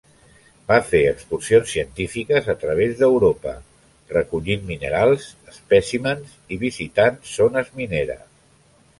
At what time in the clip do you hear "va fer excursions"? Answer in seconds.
0.69-1.73